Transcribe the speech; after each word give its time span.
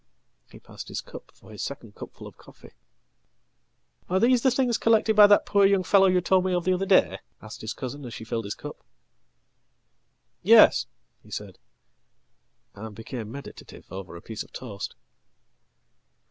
"He 0.49 0.57
passed 0.57 0.87
his 0.87 0.99
cup 0.99 1.29
for 1.31 1.51
his 1.51 1.61
second 1.61 1.93
cupful 1.93 2.25
of 2.25 2.35
coffee."Are 2.35 4.19
these 4.19 4.41
the 4.41 4.49
things 4.49 4.79
collected 4.79 5.15
by 5.15 5.27
that 5.27 5.45
poor 5.45 5.63
young 5.63 5.83
fellow 5.83 6.07
you 6.07 6.21
told 6.21 6.43
me 6.43 6.53
ofthe 6.53 6.73
other 6.73 6.87
day?" 6.87 7.19
asked 7.39 7.61
his 7.61 7.73
cousin, 7.73 8.03
as 8.05 8.13
she 8.15 8.23
filled 8.23 8.45
his 8.45 8.55
cup."Yes," 8.55 10.87
he 11.21 11.29
said, 11.29 11.59
and 12.73 12.95
became 12.95 13.31
meditative 13.31 13.91
over 13.91 14.15
a 14.15 14.23
piece 14.23 14.41
of 14.41 14.51
toast." 14.51 14.95